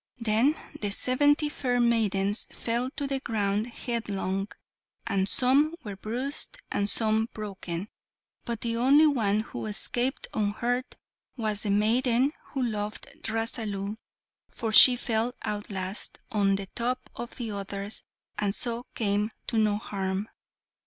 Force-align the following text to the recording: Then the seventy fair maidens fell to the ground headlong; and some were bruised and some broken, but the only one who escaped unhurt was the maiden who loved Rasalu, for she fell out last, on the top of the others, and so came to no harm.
Then 0.17 0.55
the 0.79 0.89
seventy 0.89 1.47
fair 1.47 1.79
maidens 1.79 2.47
fell 2.51 2.89
to 2.95 3.05
the 3.05 3.19
ground 3.19 3.67
headlong; 3.67 4.47
and 5.05 5.29
some 5.29 5.75
were 5.83 5.95
bruised 5.95 6.57
and 6.71 6.89
some 6.89 7.29
broken, 7.35 7.87
but 8.43 8.61
the 8.61 8.77
only 8.77 9.05
one 9.05 9.41
who 9.41 9.67
escaped 9.67 10.25
unhurt 10.33 10.95
was 11.37 11.61
the 11.61 11.69
maiden 11.69 12.33
who 12.45 12.63
loved 12.63 13.05
Rasalu, 13.27 13.97
for 14.49 14.71
she 14.73 14.95
fell 14.95 15.35
out 15.43 15.69
last, 15.69 16.19
on 16.31 16.55
the 16.55 16.65
top 16.73 17.07
of 17.15 17.35
the 17.35 17.51
others, 17.51 18.01
and 18.39 18.55
so 18.55 18.87
came 18.95 19.29
to 19.45 19.59
no 19.59 19.77
harm. 19.77 20.29